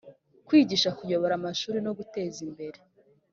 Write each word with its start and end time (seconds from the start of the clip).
kwigisha 0.47 0.89
kuyobora 0.97 1.33
amashuli 1.39 1.79
no 1.85 1.91
guteza 1.97 2.37
imbere 2.47 2.79